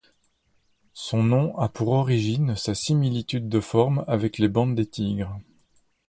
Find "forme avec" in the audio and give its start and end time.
3.59-4.39